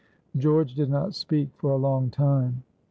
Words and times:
George 0.35 0.73
did 0.73 0.89
not 0.89 1.13
speak 1.13 1.49
for 1.53 1.69
a 1.69 1.75
long 1.75 2.09
time. 2.09 2.63